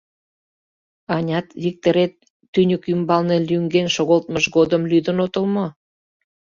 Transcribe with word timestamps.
—Анят, 1.15 1.47
Виктырет 1.63 2.13
тӱньык 2.53 2.83
ӱмбалне 2.93 3.37
лӱҥген 3.49 3.87
шогылтмыж 3.95 4.45
годым 4.55 4.81
лӱдын 4.91 5.17
отыл 5.25 5.45
мо? 5.55 5.67